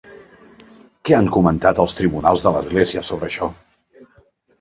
[1.09, 3.51] Què han comentat els tribunals de l'Església sobre això?